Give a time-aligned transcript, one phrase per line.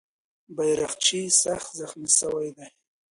[0.55, 2.67] بیرغچی سخت زخمي سوی دی.